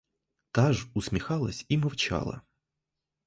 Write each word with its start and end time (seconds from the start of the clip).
Та 0.51 0.73
ж 0.73 0.87
усміхалась 0.93 1.65
і 1.69 1.77
мовчала. 1.77 2.41